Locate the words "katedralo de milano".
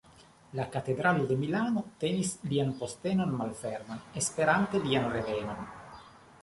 0.75-1.83